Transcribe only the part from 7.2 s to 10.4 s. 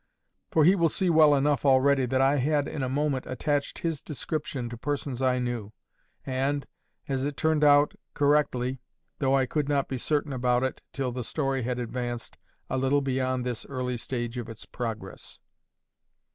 it turned out, correctly, though I could not be certain